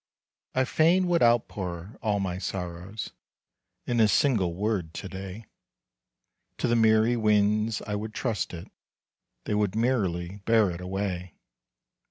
[0.55, 3.11] I fain would outpour all my sorrows
[3.85, 5.45] In a single word to day.
[6.57, 8.71] To the merry winds I would trust it,
[9.43, 11.35] They would merrily bear it away.